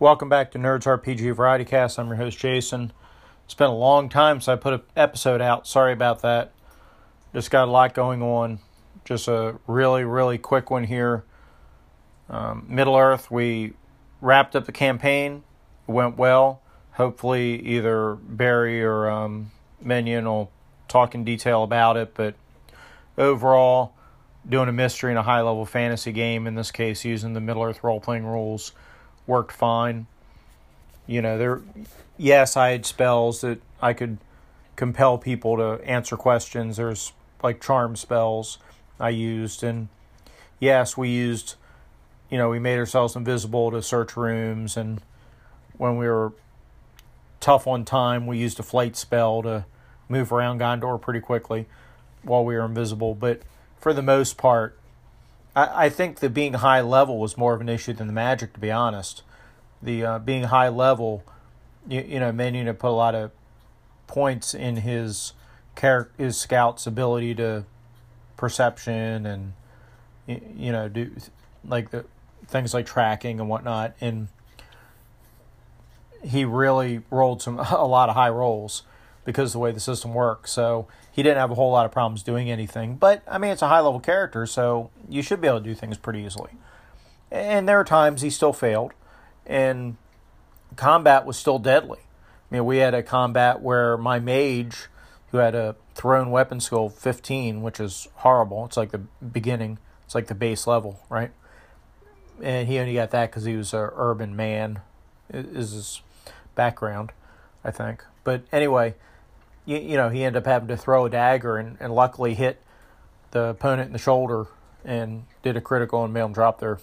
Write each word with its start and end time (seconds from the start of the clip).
Welcome 0.00 0.28
back 0.28 0.50
to 0.50 0.58
Nerds 0.58 0.86
RPG 0.86 1.36
Variety 1.36 1.64
Cast. 1.64 2.00
I'm 2.00 2.08
your 2.08 2.16
host 2.16 2.36
Jason. 2.36 2.92
It's 3.44 3.54
been 3.54 3.68
a 3.68 3.76
long 3.76 4.08
time 4.08 4.40
since 4.40 4.48
I 4.48 4.56
put 4.56 4.72
an 4.72 4.82
episode 4.96 5.40
out. 5.40 5.68
Sorry 5.68 5.92
about 5.92 6.20
that. 6.22 6.52
Just 7.32 7.52
got 7.52 7.68
a 7.68 7.70
lot 7.70 7.94
going 7.94 8.20
on. 8.20 8.58
Just 9.04 9.28
a 9.28 9.54
really, 9.68 10.02
really 10.02 10.36
quick 10.36 10.68
one 10.68 10.82
here. 10.82 11.22
Um, 12.28 12.66
Middle 12.68 12.96
Earth, 12.96 13.30
we 13.30 13.74
wrapped 14.20 14.56
up 14.56 14.64
the 14.64 14.72
campaign. 14.72 15.44
It 15.88 15.92
went 15.92 16.16
well. 16.16 16.60
Hopefully, 16.94 17.62
either 17.62 18.16
Barry 18.16 18.82
or 18.82 19.08
um, 19.08 19.52
Minion 19.80 20.24
will 20.24 20.50
talk 20.88 21.14
in 21.14 21.22
detail 21.22 21.62
about 21.62 21.96
it. 21.96 22.14
But 22.14 22.34
overall, 23.16 23.94
doing 24.46 24.68
a 24.68 24.72
mystery 24.72 25.12
and 25.12 25.20
a 25.20 25.22
high 25.22 25.42
level 25.42 25.64
fantasy 25.64 26.10
game, 26.10 26.48
in 26.48 26.56
this 26.56 26.72
case, 26.72 27.04
using 27.04 27.32
the 27.32 27.40
Middle 27.40 27.62
Earth 27.62 27.84
role 27.84 28.00
playing 28.00 28.26
rules 28.26 28.72
worked 29.26 29.52
fine. 29.52 30.06
You 31.06 31.22
know, 31.22 31.38
there 31.38 31.62
yes, 32.16 32.56
I 32.56 32.70
had 32.70 32.86
spells 32.86 33.40
that 33.42 33.60
I 33.80 33.92
could 33.92 34.18
compel 34.76 35.18
people 35.18 35.56
to 35.56 35.84
answer 35.84 36.16
questions. 36.16 36.76
There's 36.76 37.12
like 37.42 37.60
charm 37.60 37.96
spells 37.96 38.58
I 38.98 39.10
used 39.10 39.62
and 39.62 39.88
yes, 40.58 40.96
we 40.96 41.10
used 41.10 41.56
you 42.30 42.38
know, 42.38 42.48
we 42.48 42.58
made 42.58 42.78
ourselves 42.78 43.14
invisible 43.14 43.70
to 43.70 43.82
search 43.82 44.16
rooms 44.16 44.76
and 44.76 45.00
when 45.76 45.96
we 45.96 46.06
were 46.06 46.32
tough 47.40 47.66
on 47.66 47.84
time, 47.84 48.26
we 48.26 48.38
used 48.38 48.58
a 48.58 48.62
flight 48.62 48.96
spell 48.96 49.42
to 49.42 49.66
move 50.08 50.32
around 50.32 50.60
Gondor 50.60 51.00
pretty 51.00 51.20
quickly 51.20 51.66
while 52.22 52.44
we 52.44 52.54
were 52.54 52.64
invisible, 52.64 53.14
but 53.14 53.42
for 53.78 53.92
the 53.92 54.02
most 54.02 54.38
part, 54.38 54.78
I, 55.54 55.86
I 55.86 55.88
think 55.88 56.20
that 56.20 56.30
being 56.30 56.54
high 56.54 56.80
level 56.80 57.18
was 57.18 57.36
more 57.36 57.54
of 57.54 57.60
an 57.60 57.68
issue 57.68 57.92
than 57.92 58.06
the 58.06 58.12
magic, 58.12 58.52
to 58.54 58.60
be 58.60 58.70
honest. 58.70 59.22
The 59.82 60.04
uh, 60.04 60.18
being 60.18 60.44
high 60.44 60.68
level, 60.68 61.22
you, 61.88 62.00
you 62.00 62.20
know, 62.20 62.32
to 62.32 62.74
put 62.74 62.88
a 62.88 62.90
lot 62.90 63.14
of 63.14 63.30
points 64.06 64.54
in 64.54 64.76
his 64.78 65.32
character, 65.74 66.12
his 66.22 66.36
scout's 66.36 66.86
ability 66.86 67.34
to 67.36 67.64
perception 68.36 69.26
and 69.26 69.52
you 70.26 70.72
know 70.72 70.88
do 70.88 71.10
like 71.64 71.90
the 71.90 72.04
things 72.46 72.74
like 72.74 72.86
tracking 72.86 73.40
and 73.40 73.48
whatnot, 73.48 73.94
and 74.00 74.28
he 76.22 76.44
really 76.44 77.02
rolled 77.10 77.42
some 77.42 77.58
a 77.70 77.86
lot 77.86 78.08
of 78.08 78.14
high 78.14 78.28
rolls 78.28 78.82
because 79.24 79.50
of 79.50 79.52
the 79.54 79.58
way 79.60 79.72
the 79.72 79.80
system 79.80 80.14
works. 80.14 80.52
So 80.52 80.86
he 81.10 81.22
didn't 81.22 81.38
have 81.38 81.50
a 81.50 81.54
whole 81.54 81.72
lot 81.72 81.86
of 81.86 81.92
problems 81.92 82.22
doing 82.22 82.50
anything. 82.50 82.96
But 82.96 83.22
I 83.26 83.38
mean, 83.38 83.50
it's 83.50 83.62
a 83.62 83.68
high 83.68 83.80
level 83.80 84.00
character, 84.00 84.46
so 84.46 84.90
you 85.08 85.22
should 85.22 85.40
be 85.40 85.48
able 85.48 85.58
to 85.58 85.64
do 85.64 85.74
things 85.74 85.96
pretty 85.98 86.20
easily. 86.20 86.50
And 87.30 87.68
there 87.68 87.80
are 87.80 87.84
times 87.84 88.22
he 88.22 88.30
still 88.30 88.52
failed, 88.52 88.92
and 89.46 89.96
combat 90.76 91.24
was 91.24 91.36
still 91.36 91.58
deadly. 91.58 92.00
I 92.00 92.54
mean, 92.54 92.64
we 92.64 92.78
had 92.78 92.94
a 92.94 93.02
combat 93.02 93.60
where 93.60 93.96
my 93.96 94.20
mage, 94.20 94.86
who 95.30 95.38
had 95.38 95.54
a 95.54 95.74
thrown 95.94 96.30
weapon 96.30 96.60
skill 96.60 96.88
15, 96.88 97.62
which 97.62 97.80
is 97.80 98.08
horrible. 98.16 98.64
It's 98.66 98.76
like 98.76 98.92
the 98.92 98.98
beginning. 98.98 99.78
It's 100.04 100.14
like 100.14 100.28
the 100.28 100.34
base 100.34 100.66
level, 100.66 101.00
right? 101.08 101.32
And 102.42 102.68
he 102.68 102.78
only 102.78 102.94
got 102.94 103.10
that 103.12 103.30
because 103.30 103.44
he 103.44 103.56
was 103.56 103.72
an 103.72 103.90
urban 103.94 104.36
man. 104.36 104.80
Is 105.30 105.72
his 105.72 106.02
background, 106.54 107.12
I 107.64 107.70
think. 107.70 108.04
But 108.24 108.42
anyway, 108.52 108.94
you, 109.66 109.78
you 109.78 109.96
know, 109.96 110.08
he 110.08 110.24
ended 110.24 110.42
up 110.42 110.46
having 110.46 110.68
to 110.68 110.76
throw 110.76 111.06
a 111.06 111.10
dagger 111.10 111.56
and, 111.56 111.76
and 111.80 111.94
luckily 111.94 112.34
hit 112.34 112.60
the 113.30 113.46
opponent 113.46 113.88
in 113.88 113.92
the 113.92 113.98
shoulder 113.98 114.46
and 114.84 115.24
did 115.42 115.56
a 115.56 115.60
critical 115.60 116.04
and 116.04 116.12
made 116.12 116.20
him 116.20 116.32
drop 116.32 116.60
their 116.60 116.78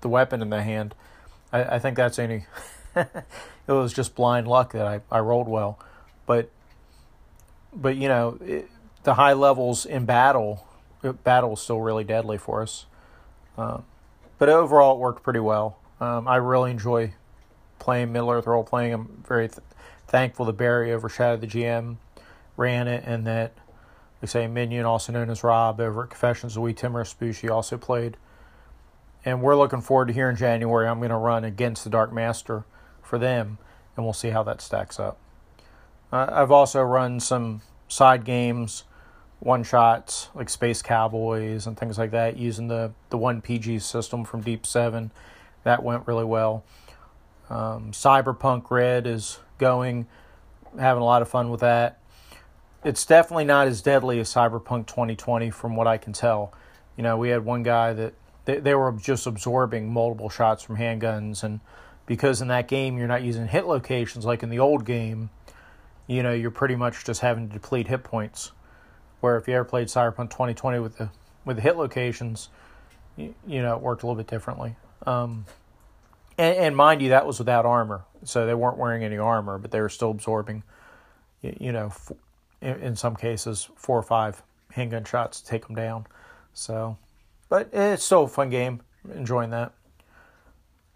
the 0.00 0.08
weapon 0.08 0.42
in 0.42 0.50
the 0.50 0.62
hand. 0.62 0.94
I, 1.52 1.76
I 1.76 1.78
think 1.78 1.96
that's 1.96 2.18
any. 2.18 2.46
it 2.96 3.24
was 3.68 3.92
just 3.92 4.14
blind 4.14 4.46
luck 4.46 4.72
that 4.72 4.86
I, 4.86 5.00
I 5.10 5.20
rolled 5.20 5.48
well, 5.48 5.78
but 6.26 6.50
but 7.74 7.96
you 7.96 8.08
know 8.08 8.38
it, 8.40 8.68
the 9.04 9.14
high 9.14 9.32
levels 9.32 9.86
in 9.86 10.04
battle, 10.04 10.66
battle 11.24 11.54
is 11.54 11.60
still 11.60 11.80
really 11.80 12.04
deadly 12.04 12.38
for 12.38 12.62
us. 12.62 12.86
Um, 13.58 13.84
but 14.38 14.48
overall, 14.48 14.96
it 14.96 14.98
worked 14.98 15.22
pretty 15.22 15.40
well. 15.40 15.78
Um, 16.00 16.26
I 16.26 16.36
really 16.36 16.70
enjoy 16.70 17.12
playing 17.78 18.12
Middle 18.12 18.30
Earth 18.30 18.46
role 18.46 18.64
playing. 18.64 18.92
I'm 18.92 19.24
very 19.26 19.48
th- 19.48 19.60
thankful 20.06 20.46
that 20.46 20.56
Barry 20.56 20.92
overshadowed 20.92 21.40
the 21.40 21.46
GM 21.46 21.96
ran 22.56 22.88
it, 22.88 23.04
and 23.06 23.26
that, 23.26 23.52
they 24.20 24.26
say, 24.26 24.46
Minion, 24.46 24.84
also 24.84 25.12
known 25.12 25.30
as 25.30 25.42
Rob, 25.42 25.80
over 25.80 26.04
at 26.04 26.10
Confessions 26.10 26.56
of 26.56 26.62
Wee 26.62 26.72
Timorous 26.72 27.14
Spoochie, 27.14 27.50
also 27.50 27.76
played. 27.76 28.16
And 29.24 29.42
we're 29.42 29.56
looking 29.56 29.80
forward 29.80 30.08
to 30.08 30.14
here 30.14 30.28
in 30.28 30.36
January. 30.36 30.88
I'm 30.88 30.98
going 30.98 31.10
to 31.10 31.16
run 31.16 31.44
against 31.44 31.84
the 31.84 31.90
Dark 31.90 32.12
Master 32.12 32.64
for 33.02 33.18
them, 33.18 33.58
and 33.96 34.04
we'll 34.04 34.12
see 34.12 34.30
how 34.30 34.42
that 34.44 34.60
stacks 34.60 34.98
up. 34.98 35.18
Uh, 36.12 36.26
I've 36.30 36.50
also 36.50 36.82
run 36.82 37.20
some 37.20 37.62
side 37.88 38.24
games, 38.24 38.84
one 39.38 39.62
shots 39.64 40.28
like 40.34 40.48
Space 40.48 40.82
Cowboys 40.82 41.66
and 41.66 41.76
things 41.76 41.98
like 41.98 42.10
that, 42.10 42.36
using 42.36 42.68
the 42.68 42.92
the 43.10 43.18
one 43.18 43.40
PG 43.40 43.80
system 43.80 44.24
from 44.24 44.40
Deep 44.40 44.66
Seven. 44.66 45.10
That 45.64 45.82
went 45.82 46.06
really 46.06 46.24
well. 46.24 46.64
Um, 47.48 47.92
Cyberpunk 47.92 48.70
Red 48.70 49.06
is 49.06 49.38
going, 49.58 50.06
having 50.78 51.02
a 51.02 51.04
lot 51.04 51.22
of 51.22 51.28
fun 51.28 51.50
with 51.50 51.60
that 51.60 51.98
it's 52.84 53.06
definitely 53.06 53.44
not 53.44 53.68
as 53.68 53.82
deadly 53.82 54.18
as 54.20 54.32
Cyberpunk 54.32 54.86
2020 54.86 55.50
from 55.50 55.76
what 55.76 55.86
I 55.86 55.98
can 55.98 56.12
tell. 56.12 56.52
You 56.96 57.02
know, 57.02 57.16
we 57.16 57.28
had 57.28 57.44
one 57.44 57.62
guy 57.62 57.92
that 57.92 58.14
they, 58.44 58.58
they 58.58 58.74
were 58.74 58.92
just 58.92 59.26
absorbing 59.26 59.92
multiple 59.92 60.28
shots 60.28 60.62
from 60.62 60.76
handguns 60.76 61.42
and 61.42 61.60
because 62.06 62.42
in 62.42 62.48
that 62.48 62.68
game 62.68 62.98
you're 62.98 63.06
not 63.06 63.22
using 63.22 63.46
hit 63.46 63.66
locations 63.66 64.24
like 64.24 64.42
in 64.42 64.50
the 64.50 64.58
old 64.58 64.84
game, 64.84 65.30
you 66.06 66.22
know, 66.22 66.32
you're 66.32 66.50
pretty 66.50 66.74
much 66.74 67.04
just 67.04 67.20
having 67.20 67.48
to 67.48 67.52
deplete 67.52 67.88
hit 67.88 68.02
points. 68.02 68.52
Where 69.20 69.36
if 69.36 69.46
you 69.46 69.54
ever 69.54 69.64
played 69.64 69.86
Cyberpunk 69.86 70.30
2020 70.30 70.80
with 70.80 70.98
the 70.98 71.08
with 71.44 71.56
the 71.56 71.62
hit 71.62 71.76
locations, 71.76 72.48
you, 73.16 73.34
you 73.46 73.62
know, 73.62 73.76
it 73.76 73.80
worked 73.80 74.02
a 74.02 74.06
little 74.06 74.16
bit 74.16 74.26
differently. 74.26 74.74
Um, 75.06 75.46
and, 76.38 76.56
and, 76.56 76.76
mind 76.76 77.02
you, 77.02 77.10
that 77.10 77.26
was 77.26 77.38
without 77.38 77.66
armor, 77.66 78.04
so 78.24 78.46
they 78.46 78.54
weren't 78.54 78.78
wearing 78.78 79.04
any 79.04 79.18
armor, 79.18 79.58
but 79.58 79.70
they 79.70 79.80
were 79.80 79.88
still 79.88 80.10
absorbing, 80.10 80.62
you, 81.40 81.56
you 81.60 81.72
know, 81.72 81.92
in, 82.62 82.80
in 82.80 82.96
some 82.96 83.16
cases, 83.16 83.68
four 83.76 83.98
or 83.98 84.02
five 84.02 84.42
handgun 84.72 85.04
shots 85.04 85.40
to 85.40 85.46
take 85.46 85.66
them 85.66 85.76
down. 85.76 86.06
So, 86.54 86.96
but 87.48 87.68
it's 87.72 88.04
still 88.04 88.24
a 88.24 88.28
fun 88.28 88.48
game. 88.48 88.80
Enjoying 89.14 89.50
that. 89.50 89.72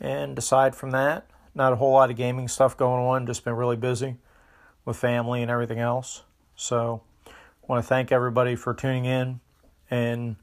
And 0.00 0.38
aside 0.38 0.74
from 0.74 0.90
that, 0.92 1.26
not 1.54 1.72
a 1.72 1.76
whole 1.76 1.92
lot 1.92 2.10
of 2.10 2.16
gaming 2.16 2.48
stuff 2.48 2.76
going 2.76 3.04
on. 3.04 3.26
Just 3.26 3.44
been 3.44 3.54
really 3.54 3.76
busy 3.76 4.16
with 4.84 4.96
family 4.96 5.42
and 5.42 5.50
everything 5.50 5.78
else. 5.78 6.22
So, 6.56 7.02
want 7.66 7.84
to 7.84 7.88
thank 7.88 8.10
everybody 8.10 8.56
for 8.56 8.74
tuning 8.74 9.04
in, 9.04 9.40
and 9.90 10.36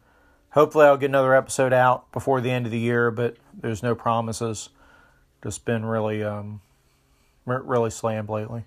hopefully, 0.51 0.85
I'll 0.85 0.97
get 0.97 1.09
another 1.09 1.35
episode 1.35 1.73
out 1.73 2.11
before 2.11 2.41
the 2.41 2.51
end 2.51 2.65
of 2.65 2.71
the 2.71 2.79
year. 2.79 3.11
But 3.11 3.37
there's 3.53 3.83
no 3.83 3.95
promises. 3.95 4.69
Just 5.43 5.65
been 5.65 5.85
really, 5.85 6.23
um, 6.23 6.61
really 7.45 7.89
slammed 7.89 8.29
lately. 8.29 8.65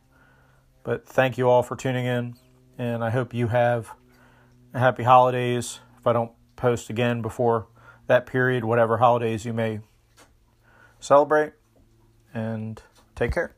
But 0.82 1.06
thank 1.06 1.36
you 1.38 1.48
all 1.48 1.62
for 1.62 1.76
tuning 1.76 2.06
in, 2.06 2.36
and 2.78 3.04
I 3.04 3.10
hope 3.10 3.34
you 3.34 3.48
have 3.48 3.90
a 4.72 4.78
happy 4.78 5.02
holidays. 5.02 5.80
If 5.98 6.06
I 6.06 6.12
don't 6.12 6.32
post 6.56 6.90
again 6.90 7.22
before 7.22 7.66
that 8.06 8.26
period, 8.26 8.64
whatever 8.64 8.98
holidays 8.98 9.44
you 9.44 9.52
may 9.52 9.80
celebrate, 10.98 11.52
and 12.32 12.82
take 13.14 13.32
care. 13.32 13.54